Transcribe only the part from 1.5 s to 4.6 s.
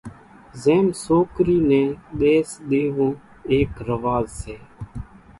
نين ۮيس ۮيوون ايڪ رواز سي۔